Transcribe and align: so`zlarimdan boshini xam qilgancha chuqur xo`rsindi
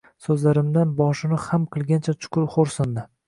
so`zlarimdan 0.27 0.93
boshini 1.01 1.37
xam 1.43 1.69
qilgancha 1.77 2.17
chuqur 2.27 2.51
xo`rsindi 2.57 3.07